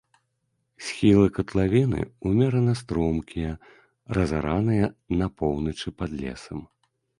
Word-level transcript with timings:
Схілы 0.85 1.27
катлавіны 1.37 1.99
ўмерана 2.31 2.73
стромкія, 2.81 3.51
разараныя, 4.21 4.85
на 5.23 5.31
поўначы 5.43 5.87
пад 6.03 6.11
лесам. 6.27 6.69